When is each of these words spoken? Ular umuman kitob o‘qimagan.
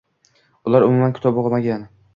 Ular 0.71 0.87
umuman 0.87 1.15
kitob 1.19 1.41
o‘qimagan. 1.43 1.87